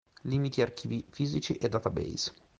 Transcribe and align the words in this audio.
Limiti 0.23 0.63
archivi 0.63 1.05
fisici 1.11 1.53
e 1.57 1.69
database. 1.69 2.33